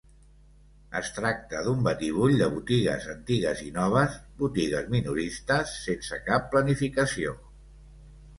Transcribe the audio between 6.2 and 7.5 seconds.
cap planificació.